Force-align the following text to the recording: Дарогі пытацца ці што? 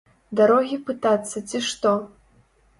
Дарогі 0.39 0.79
пытацца 0.87 1.45
ці 1.53 1.63
што? 1.69 1.95